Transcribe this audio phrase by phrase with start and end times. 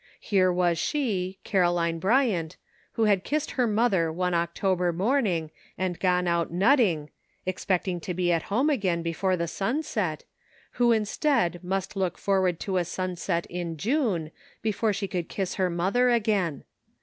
[0.19, 2.57] Here was she, Caroline Bryant,
[2.93, 7.11] who had kissed her mother one October morning and gone out nutting,
[7.45, 8.05] expect CONFLICTING ADVICE.
[8.09, 10.23] 209 ing to be at home again before the sun set,
[10.71, 14.31] who instead must look forward to a sunset in June
[14.63, 16.63] before she could kiss her mother again.